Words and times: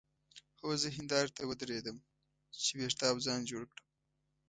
هو 0.59 0.69
زه 0.81 0.87
هندارې 0.97 1.31
ته 1.37 1.43
ودرېدم 1.45 1.97
چې 2.63 2.71
وېښته 2.79 3.05
او 3.11 3.17
ځان 3.25 3.39
جوړ 3.49 3.63
کړم. 3.71 3.85